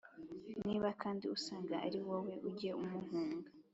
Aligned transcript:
Niba 0.65 0.89
kandi 1.01 1.23
usanga 1.35 1.75
ari 1.85 1.99
wowe 2.07 2.33
ujya 2.47 2.71
umuhunga 2.83 3.49